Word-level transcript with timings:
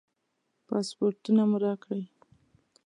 پاسپورټونه 0.67 1.43
مو 1.49 1.57
راکړئ. 1.63 2.03